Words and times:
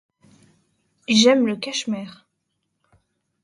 J'aime 1.07 1.45
le 1.45 1.57
cashmere. 1.57 2.25